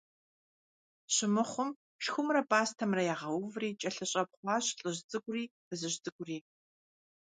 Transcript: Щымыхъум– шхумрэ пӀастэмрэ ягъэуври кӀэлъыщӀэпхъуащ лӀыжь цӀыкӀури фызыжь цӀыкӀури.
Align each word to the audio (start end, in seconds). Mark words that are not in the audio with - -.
Щымыхъум– 1.13 1.69
шхумрэ 2.03 2.41
пӀастэмрэ 2.49 3.01
ягъэуври 3.13 3.77
кӀэлъыщӀэпхъуащ 3.79 4.65
лӀыжь 4.79 5.01
цӀыкӀури 5.09 5.43
фызыжь 5.65 5.97
цӀыкӀури. 6.03 6.37